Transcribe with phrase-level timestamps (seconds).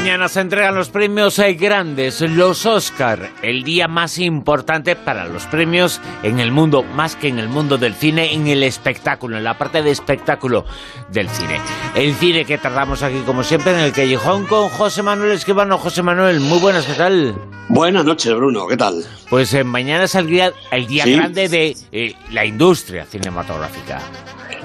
[0.00, 5.44] Mañana se entregan los premios eh, grandes, los Oscar, el día más importante para los
[5.44, 9.44] premios en el mundo, más que en el mundo del cine, en el espectáculo, en
[9.44, 10.64] la parte de espectáculo
[11.10, 11.60] del cine.
[11.94, 15.76] El cine que tratamos aquí, como siempre, en el Callejón con José Manuel Esquivano.
[15.76, 17.34] José Manuel, muy buenas, ¿qué tal?
[17.68, 19.04] Buenas noches, Bruno, ¿qué tal?
[19.28, 24.00] Pues eh, mañana es el día, el día grande de eh, la industria cinematográfica.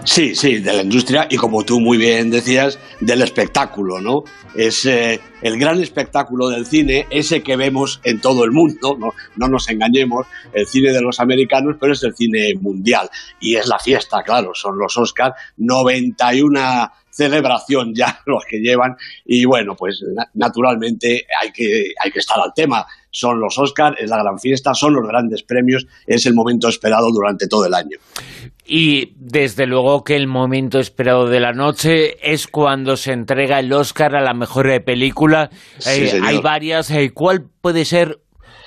[0.06, 4.24] Sí, sí, de la industria y como tú muy bien decías, del espectáculo, ¿no?
[4.54, 9.10] Es eh, el gran espectáculo del cine, ese que vemos en todo el mundo, ¿no?
[9.36, 13.10] no nos engañemos, el cine de los americanos, pero es el cine mundial.
[13.40, 19.46] Y es la fiesta, claro, son los Oscars, 91 celebración ya los que llevan y
[19.46, 22.86] bueno, pues naturalmente hay que, hay que estar al tema.
[23.10, 27.10] Son los Oscars, es la gran fiesta, son los grandes premios, es el momento esperado
[27.12, 27.98] durante todo el año.
[28.68, 33.72] Y desde luego que el momento esperado de la noche es cuando se entrega el
[33.72, 35.52] Oscar a la mejor película.
[35.86, 36.90] Eh, hay varias.
[36.90, 38.20] Eh, ¿Cuál puede ser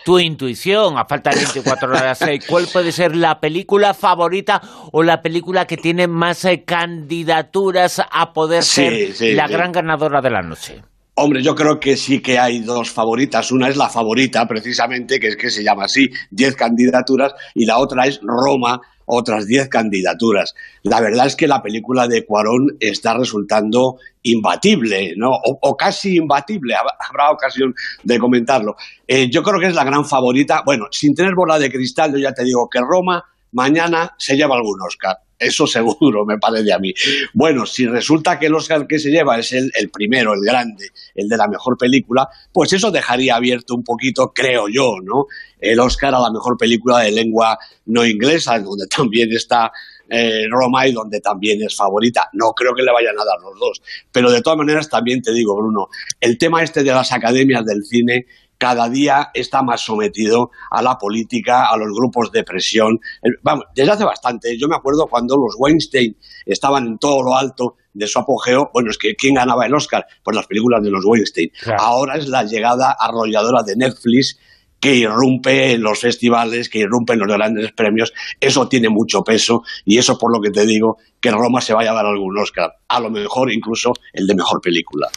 [0.04, 5.02] tu intuición, a falta de 24 horas, eh, ¿cuál puede ser la película favorita o
[5.02, 10.80] la película que tiene más candidaturas a poder ser la gran ganadora de la noche?
[11.14, 13.50] Hombre, yo creo que sí que hay dos favoritas.
[13.50, 17.78] Una es la favorita, precisamente, que es que se llama así, 10 candidaturas, y la
[17.78, 20.54] otra es Roma, otras 10 candidaturas.
[20.82, 25.30] La verdad es que la película de Cuarón está resultando imbatible, ¿no?
[25.32, 28.76] O, casi imbatible, habrá ocasión de comentarlo.
[29.06, 30.62] Eh, yo creo que es la gran favorita.
[30.64, 34.56] Bueno, sin tener bola de cristal, yo ya te digo que Roma mañana se lleva
[34.56, 35.16] algún Oscar.
[35.38, 36.92] Eso seguro, me parece a mí.
[37.32, 41.28] Bueno, si resulta que el Oscar que se lleva es el, primero, el grande, el
[41.28, 45.26] de la mejor película, pues eso dejaría abierto un poquito, creo yo, ¿no?
[45.60, 49.70] El Oscar a la mejor película de lengua no inglesa, donde también está
[50.08, 52.28] eh, Roma y donde también es favorita.
[52.32, 53.82] No creo que le vayan a dar los dos.
[54.10, 55.88] Pero de todas maneras, también te digo, Bruno,
[56.20, 58.26] el tema este de las academias del cine
[58.58, 62.98] cada día está más sometido a la política, a los grupos de presión.
[63.42, 64.58] Vamos, desde hace bastante.
[64.58, 68.90] Yo me acuerdo cuando los Weinstein estaban en todo lo alto de su apogeo, bueno,
[68.90, 70.06] es que ¿quién ganaba el Oscar?
[70.22, 71.50] Pues las películas de los Weinstein.
[71.78, 74.38] Ahora es la llegada arrolladora de Netflix
[74.80, 79.62] que irrumpe en los festivales, que irrumpe en los grandes premios, eso tiene mucho peso
[79.84, 82.70] y eso por lo que te digo que Roma se vaya a dar algún Oscar,
[82.88, 85.08] a lo mejor incluso el de mejor película.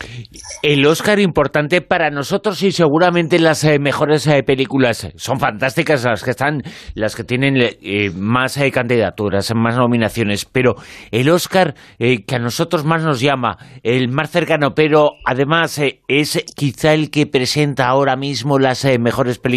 [0.63, 5.09] El Oscar importante para nosotros y seguramente las eh, mejores eh, películas.
[5.15, 6.63] Son fantásticas las que están,
[6.95, 10.75] las que tienen eh, más candidaturas, más nominaciones, pero
[11.11, 16.93] el Oscar que a nosotros más nos llama, el más cercano, pero además es quizá
[16.93, 19.50] el que presenta ahora mismo las mejores películas,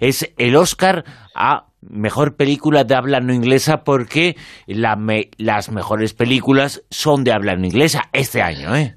[0.00, 1.04] es el Oscar
[1.34, 7.66] a mejor película de habla no inglesa porque las mejores películas son de habla no
[7.66, 8.96] inglesa este año, ¿eh?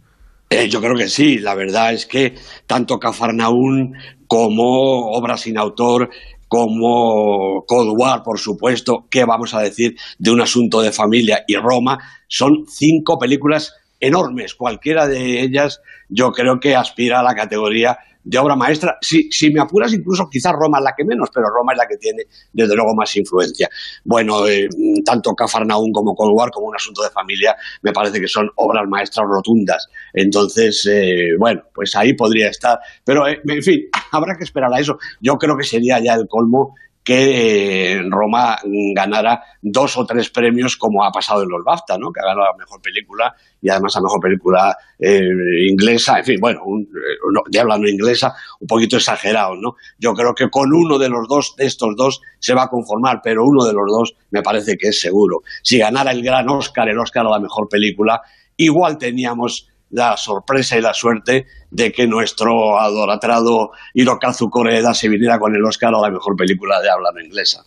[0.50, 0.70] ¿eh?
[0.70, 2.36] Yo creo que sí, la verdad es que
[2.66, 3.94] tanto Cafarnaún
[4.28, 6.10] como Obra sin autor,
[6.48, 11.56] como Cold War, por supuesto, ¿qué vamos a decir de un asunto de familia y
[11.56, 11.98] Roma?
[12.28, 18.38] Son cinco películas enormes, cualquiera de ellas yo creo que aspira a la categoría de
[18.38, 18.98] obra maestra.
[19.02, 21.88] Si, si me apuras, incluso quizás Roma es la que menos, pero Roma es la
[21.88, 23.70] que tiene, desde luego, más influencia.
[24.04, 24.68] Bueno, eh,
[25.06, 28.88] tanto Cafarnaún como Cold War, como un asunto de familia, me parece que son obras
[28.88, 29.88] maestras rotundas.
[30.14, 32.80] Entonces, eh, bueno, pues ahí podría estar.
[33.04, 33.82] Pero, eh, en fin,
[34.12, 34.98] habrá que esperar a eso.
[35.22, 36.76] Yo creo que sería ya el colmo
[37.10, 38.56] que eh, Roma
[38.94, 42.12] ganara dos o tres premios como ha pasado en los BAFTA, ¿no?
[42.12, 45.24] que ha ganado la mejor película y además la mejor película eh,
[45.72, 49.74] inglesa, en fin, bueno, un, eh, no inglesa, un poquito exagerado, ¿no?
[49.98, 53.22] Yo creo que con uno de los dos, de estos dos, se va a conformar,
[53.24, 55.42] pero uno de los dos me parece que es seguro.
[55.64, 58.22] Si ganara el gran Oscar, el Oscar a la mejor película,
[58.56, 65.38] igual teníamos la sorpresa y la suerte de que nuestro adoratrado Hirokazu Koreeda se viniera
[65.38, 67.64] con el Oscar a la mejor película de habla inglesa.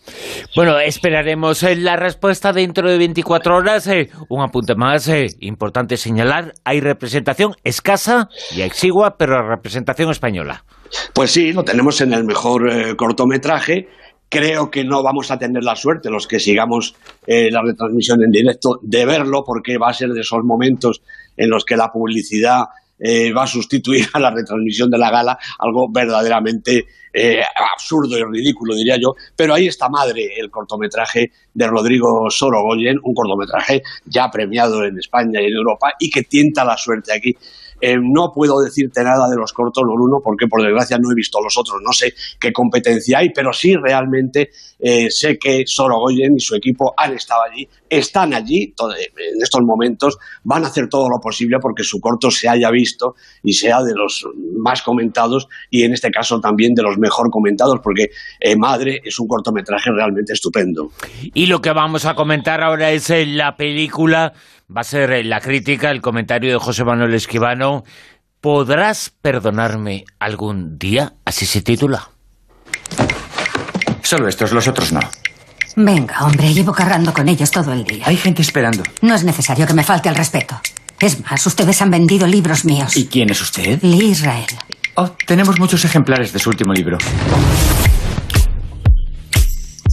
[0.55, 3.87] Bueno, esperaremos eh, la respuesta dentro de 24 horas.
[3.87, 10.65] Eh, un apunte más eh, importante señalar, hay representación escasa y exigua, pero representación española.
[11.13, 13.89] Pues sí, lo tenemos en el mejor cortometraje.
[14.29, 16.95] Creo que no vamos a tener la suerte, los que sigamos
[17.27, 21.01] la retransmisión en directo, de verlo, porque va a ser de esos momentos
[21.37, 22.63] en los que la publicidad
[22.99, 27.41] eh, va a sustituir a la retransmisión de la gala, algo verdaderamente eh,
[27.75, 29.13] absurdo y ridículo, diría yo.
[29.35, 35.41] Pero ahí está Madre, el cortometraje de Rodrigo Sorogoyen, un cortometraje ya premiado en España
[35.41, 37.35] y en Europa y que tienta la suerte aquí.
[37.85, 41.39] Eh, no puedo decirte nada de los cortos, uno porque por desgracia no he visto
[41.43, 41.81] los otros.
[41.83, 46.93] No sé qué competencia hay, pero sí realmente eh, sé que Sorogoyen y su equipo
[46.95, 51.83] han estado allí, están allí en estos momentos, van a hacer todo lo posible porque
[51.83, 56.39] su corto se haya visto y sea de los más comentados y en este caso
[56.39, 60.89] también de los mejor comentados porque eh, Madre es un cortometraje realmente estupendo.
[61.33, 64.31] Y lo que vamos a comentar ahora es la película
[64.75, 67.83] va a ser eh, la crítica, el comentario de José Manuel Esquivano.
[68.41, 71.13] ¿Podrás perdonarme algún día?
[71.25, 72.09] Así se titula.
[74.01, 74.99] Solo estos, los otros no.
[75.75, 78.03] Venga, hombre, llevo cargando con ellos todo el día.
[78.05, 78.83] Hay gente esperando.
[79.01, 80.59] No es necesario que me falte el respeto.
[80.99, 82.95] Es más, ustedes han vendido libros míos.
[82.97, 83.81] ¿Y quién es usted?
[83.81, 84.45] Lee Israel.
[84.95, 86.97] Oh, tenemos muchos ejemplares de su último libro.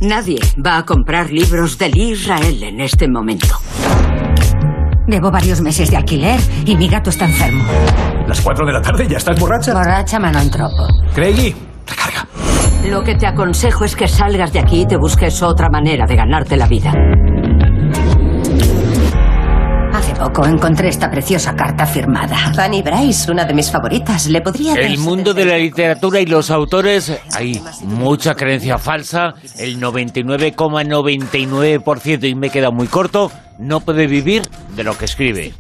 [0.03, 3.59] Nadie va a comprar libros de Lee Israel en este momento.
[5.11, 7.65] Debo varios meses de alquiler y mi gato está enfermo.
[8.29, 9.75] ¿Las cuatro de la tarde ya estás borracha?
[9.75, 10.87] Borracha, mano en tropo.
[11.13, 12.29] Craigie, recarga.
[12.89, 16.15] Lo que te aconsejo es que salgas de aquí y te busques otra manera de
[16.15, 16.93] ganarte la vida.
[20.33, 22.53] Poco encontré esta preciosa carta firmada.
[22.55, 24.29] Fanny Bryce, una de mis favoritas.
[24.29, 24.75] Le podría...
[24.75, 29.35] El mundo de la literatura y los autores, hay mucha creencia falsa.
[29.59, 34.43] El 99,99% y me he quedado muy corto no puede vivir
[34.77, 35.53] de lo que escribe.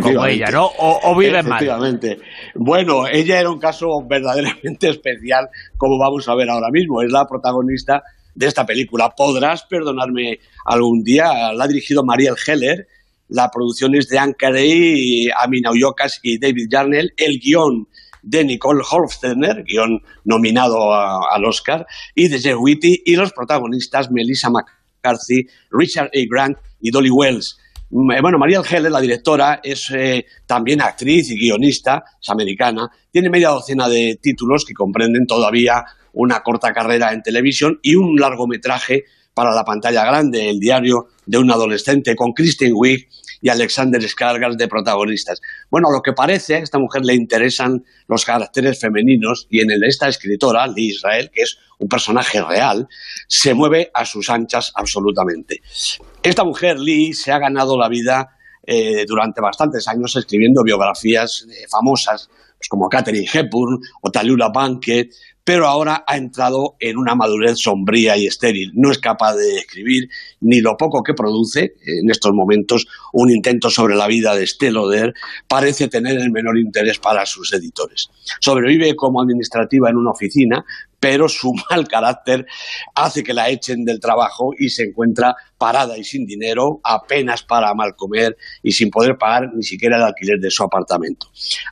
[0.00, 0.70] Como ella, ¿no?
[0.78, 1.62] O, vive mal.
[1.62, 2.20] Efectivamente.
[2.54, 7.02] Bueno, ella era un caso verdaderamente especial, como vamos a ver ahora mismo.
[7.02, 8.02] Es la protagonista
[8.34, 9.10] de esta película.
[9.14, 11.52] Podrás perdonarme algún día.
[11.52, 12.86] La ha dirigido Mariel Heller
[13.30, 17.12] la producción es de Anne Carey, Amina Uyokas y David Jarnell.
[17.16, 17.88] El guion
[18.22, 24.50] de Nicole Hofstetter, guion nominado al Oscar, y de Jeff Whitty, y los protagonistas Melissa
[24.50, 26.20] McCarthy, Richard A.
[26.28, 27.56] Grant y Dolly Wells.
[27.90, 32.90] Mm, eh, bueno, María Heller, la directora, es eh, también actriz y guionista, es americana,
[33.10, 38.16] tiene media docena de títulos que comprenden todavía una corta carrera en televisión y un
[38.16, 39.04] largometraje
[39.40, 43.08] para la pantalla grande, el diario de un adolescente, con Kristen Wiig
[43.40, 45.40] y Alexander Skarsgård de protagonistas.
[45.70, 49.82] Bueno, lo que parece, a esta mujer le interesan los caracteres femeninos y en el,
[49.84, 52.86] esta escritora, Lee Israel, que es un personaje real,
[53.28, 55.62] se mueve a sus anchas absolutamente.
[56.22, 61.66] Esta mujer, Lee, se ha ganado la vida eh, durante bastantes años escribiendo biografías eh,
[61.66, 62.28] famosas,
[62.58, 65.06] pues como Catherine Hepburn o Tallulah Bankhead,
[65.44, 68.72] pero ahora ha entrado en una madurez sombría y estéril.
[68.74, 70.08] No es capaz de escribir
[70.40, 71.74] ni lo poco que produce.
[71.84, 75.14] En estos momentos, un intento sobre la vida de Steloder
[75.48, 78.10] parece tener el menor interés para sus editores.
[78.40, 80.64] Sobrevive como administrativa en una oficina,
[81.00, 82.46] pero su mal carácter
[82.94, 87.74] hace que la echen del trabajo y se encuentra parada y sin dinero, apenas para
[87.74, 91.28] mal comer y sin poder pagar ni siquiera el alquiler de su apartamento.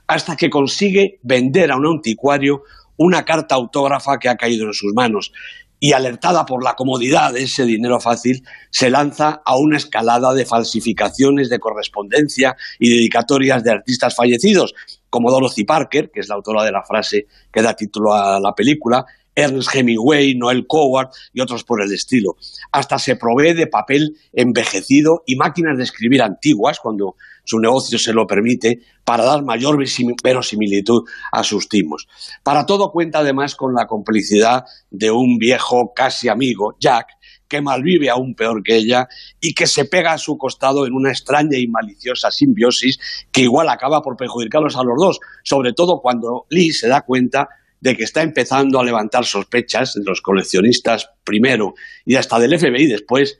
[0.06, 2.62] Hasta que consigue vender a un anticuario
[2.98, 5.32] una carta autógrafa que ha caído en sus manos
[5.80, 10.44] y alertada por la comodidad de ese dinero fácil, se lanza a una escalada de
[10.44, 14.74] falsificaciones de correspondencia y dedicatorias de artistas fallecidos,
[15.08, 18.54] como Dorothy Parker, que es la autora de la frase que da título a la
[18.54, 19.06] película,
[19.38, 22.36] Ernest Hemingway, Noel Coward y otros por el estilo.
[22.72, 27.14] Hasta se provee de papel envejecido y máquinas de escribir antiguas, cuando
[27.44, 29.78] su negocio se lo permite, para dar mayor
[30.22, 32.08] verosimilitud a sus timos.
[32.42, 37.06] Para todo cuenta además con la complicidad de un viejo casi amigo, Jack,
[37.46, 39.08] que malvive aún peor que ella
[39.40, 42.98] y que se pega a su costado en una extraña y maliciosa simbiosis
[43.32, 47.48] que igual acaba por perjudicarlos a los dos, sobre todo cuando Lee se da cuenta
[47.80, 52.86] de que está empezando a levantar sospechas de los coleccionistas primero y hasta del FBI
[52.86, 53.38] después,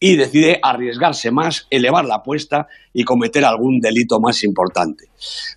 [0.00, 5.06] y decide arriesgarse más, elevar la apuesta y cometer algún delito más importante.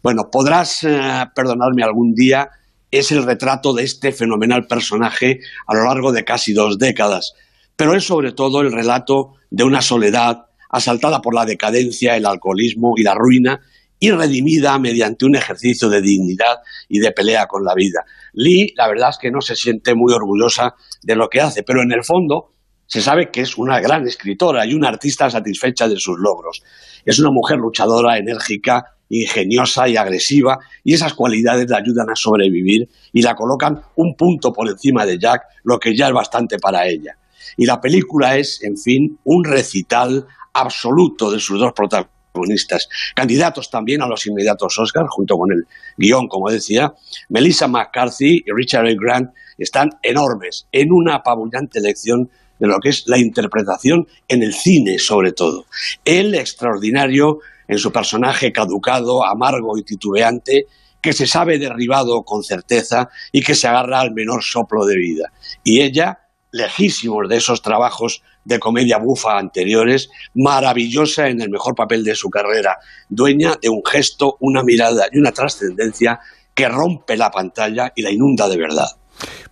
[0.01, 2.49] Bueno, podrás eh, perdonarme algún día,
[2.89, 7.33] es el retrato de este fenomenal personaje a lo largo de casi dos décadas,
[7.75, 12.93] pero es sobre todo el relato de una soledad asaltada por la decadencia, el alcoholismo
[12.97, 13.61] y la ruina
[14.03, 16.57] y redimida mediante un ejercicio de dignidad
[16.89, 18.03] y de pelea con la vida.
[18.33, 21.83] Lee, la verdad es que no se siente muy orgullosa de lo que hace, pero
[21.83, 22.55] en el fondo
[22.87, 26.63] se sabe que es una gran escritora y una artista satisfecha de sus logros.
[27.05, 32.89] Es una mujer luchadora, enérgica, ingeniosa y agresiva, y esas cualidades la ayudan a sobrevivir
[33.13, 36.87] y la colocan un punto por encima de Jack, lo que ya es bastante para
[36.87, 37.17] ella.
[37.55, 42.87] Y la película es, en fin, un recital absoluto de sus dos protagonistas protagonistas.
[43.15, 45.65] Candidatos también a los inmediatos Oscar, junto con el
[45.97, 46.93] guion, como decía,
[47.29, 48.93] Melissa McCarthy y Richard A.
[48.99, 54.53] Grant están enormes en una apabullante elección de lo que es la interpretación en el
[54.53, 55.65] cine, sobre todo.
[56.05, 60.67] Él, extraordinario en su personaje caducado, amargo y titubeante,
[61.01, 65.31] que se sabe derribado con certeza y que se agarra al menor soplo de vida.
[65.63, 66.19] Y ella,
[66.51, 72.29] lejísimos de esos trabajos de comedia bufa anteriores, maravillosa en el mejor papel de su
[72.29, 72.77] carrera,
[73.09, 76.19] dueña de un gesto, una mirada y una trascendencia
[76.53, 78.87] que rompe la pantalla y la inunda de verdad.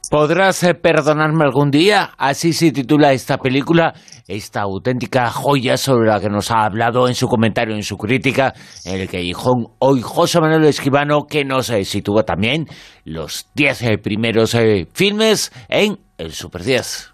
[0.10, 2.12] ¿Podrás eh, perdonarme algún día?
[2.18, 3.94] Así se titula esta película,
[4.28, 8.56] esta auténtica joya sobre la que nos ha hablado en su comentario, en su crítica,
[8.86, 12.66] el que dijo hoy José Manuel Esquivano, que nos eh, sitúa también
[13.06, 14.58] los 10 eh, primeros
[14.94, 17.14] filmes en el Super 10.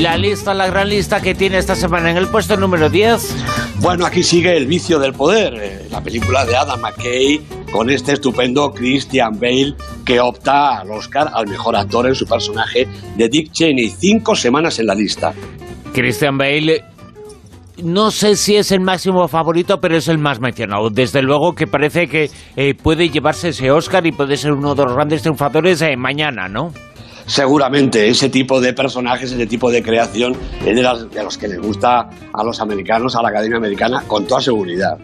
[0.00, 3.80] La lista, la gran lista que tiene esta semana en el puesto número 10.
[3.80, 7.38] Bueno, aquí sigue El vicio del poder, eh, la película de Adam McKay
[7.70, 9.74] con este estupendo Christian Bale
[10.06, 12.88] que opta al Oscar al mejor actor en su personaje
[13.18, 13.90] de Dick Cheney.
[13.90, 15.34] Cinco semanas en la lista.
[15.92, 16.82] Christian Bale
[17.82, 20.88] no sé si es el máximo favorito, pero es el más mencionado.
[20.88, 24.82] Desde luego que parece que eh, puede llevarse ese Oscar y puede ser uno de
[24.82, 26.72] los grandes triunfadores eh, mañana, ¿no?
[27.30, 32.10] Seguramente ese tipo de personajes, ese tipo de creación es de, los que les gusta
[32.32, 34.98] a los americanos, a la Academia Americana, con toda seguridad.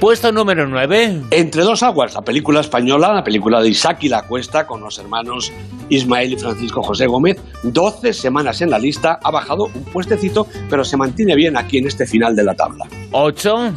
[0.00, 1.24] Puesto número 9.
[1.30, 4.98] Entre dos aguas, la película española, la película de Isaac y la Cuesta, con los
[4.98, 5.52] hermanos
[5.90, 10.82] Ismael y Francisco José Gómez, 12 semanas en la lista, ha bajado un puestecito, pero
[10.82, 12.86] se mantiene bien aquí en este final de la tabla.
[13.12, 13.74] 8.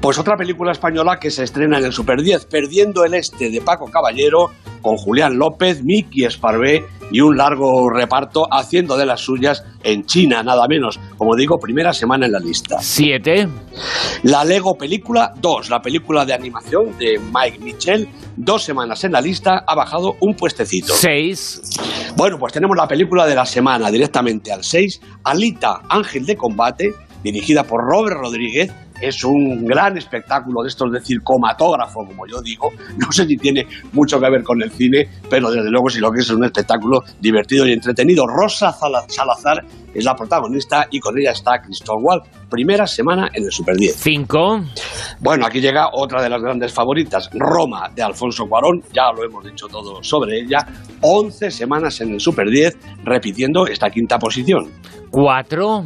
[0.00, 3.60] Pues otra película española que se estrena en el Super 10, Perdiendo el Este, de
[3.60, 4.50] Paco Caballero,
[4.82, 10.42] con Julián López, Miki Esparvé y un largo reparto haciendo de las suyas en China,
[10.42, 11.00] nada menos.
[11.16, 12.78] Como digo, primera semana en la lista.
[12.80, 13.48] Siete.
[14.22, 19.20] La Lego Película 2, la película de animación de Mike Mitchell, dos semanas en la
[19.20, 20.94] lista, ha bajado un puestecito.
[20.94, 21.60] Seis.
[22.16, 26.94] Bueno, pues tenemos la película de la semana directamente al 6, Alita, Ángel de Combate,
[27.22, 32.72] dirigida por Robert Rodríguez, es un gran espectáculo de estos de circomatógrafo, como yo digo.
[32.96, 36.10] No sé si tiene mucho que ver con el cine, pero desde luego si lo
[36.10, 38.26] que es un espectáculo divertido y entretenido.
[38.26, 38.74] Rosa
[39.08, 42.22] Salazar es la protagonista y con ella está Cristóbal.
[42.50, 43.96] Primera semana en el Super 10.
[43.96, 44.60] Cinco.
[45.20, 48.82] Bueno, aquí llega otra de las grandes favoritas, Roma, de Alfonso Cuarón.
[48.92, 50.66] Ya lo hemos dicho todo sobre ella.
[51.00, 54.70] 11 semanas en el Super 10, repitiendo esta quinta posición.
[55.10, 55.84] Cuatro.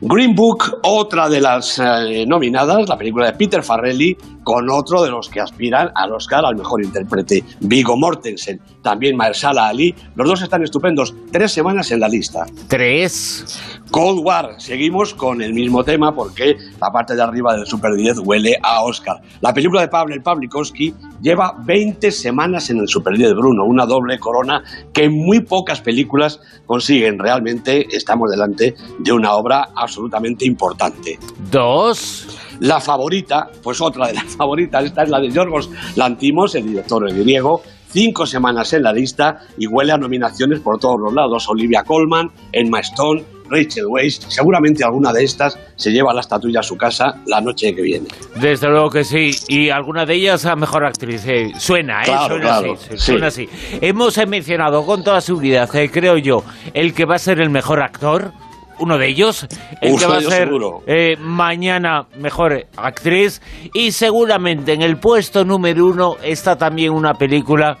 [0.00, 5.10] Green Book, otra de las eh, nominadas, la película de Peter Farrelly, con otro de
[5.10, 9.94] los que aspiran al Oscar al mejor intérprete, Vigo Mortensen, también Mahershala Ali.
[10.14, 12.44] Los dos están estupendos, tres semanas en la lista.
[12.68, 13.60] Tres.
[13.94, 18.22] Cold War, seguimos con el mismo tema porque la parte de arriba del Super 10
[18.24, 19.20] huele a Oscar.
[19.40, 24.18] La película de Pavel Pavlikovsky lleva 20 semanas en el Super 10, Bruno, una doble
[24.18, 27.20] corona que muy pocas películas consiguen.
[27.20, 31.16] Realmente estamos delante de una obra absolutamente importante.
[31.52, 32.36] Dos.
[32.58, 37.08] La favorita, pues otra de las favoritas, esta es la de Yorgos Lantimos, el director
[37.14, 41.48] griego, cinco semanas en la lista y huele a nominaciones por todos los lados.
[41.48, 44.20] Olivia Colman, Emma Stone, Rachel Weisz.
[44.28, 48.08] Seguramente alguna de estas se lleva la estatuilla a su casa la noche que viene.
[48.36, 49.30] Desde luego que sí.
[49.48, 51.26] Y alguna de ellas a mejor actriz.
[51.26, 52.06] Eh, suena, ¿eh?
[52.26, 53.48] suena, así, suena así.
[53.80, 57.82] Hemos mencionado con toda seguridad, eh, creo yo, el que va a ser el mejor
[57.82, 58.32] actor
[58.78, 59.46] uno de ellos,
[59.80, 60.50] el que va a ser
[60.86, 63.40] eh, mañana mejor actriz.
[63.72, 67.78] Y seguramente en el puesto número uno está también una película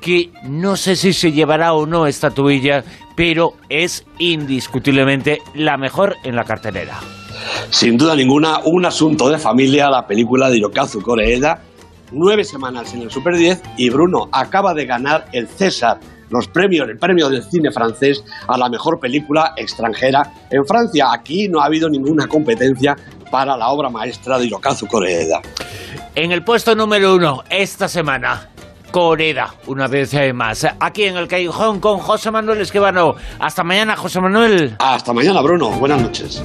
[0.00, 2.84] que no sé si se llevará o no esta tuilla,
[3.16, 7.00] pero es indiscutiblemente la mejor en la cartelera.
[7.70, 11.62] Sin duda ninguna, un asunto de familia, la película de Hirokazu Koreeda,
[12.12, 16.00] nueve semanas en el Super 10 y Bruno acaba de ganar el César
[16.30, 21.06] los premios, el premio del cine francés a la mejor película extranjera en Francia.
[21.12, 22.96] Aquí no ha habido ninguna competencia
[23.30, 25.40] para la obra maestra de Hirokazu Koreeda.
[26.14, 28.50] En el puesto número uno, esta semana,
[28.98, 30.66] Coreda, una vez eh, más.
[30.80, 33.14] Aquí en el Callejón con José Manuel Esquivano.
[33.38, 34.74] Hasta mañana, José Manuel.
[34.80, 35.70] Hasta mañana, Bruno.
[35.70, 36.42] Buenas noches.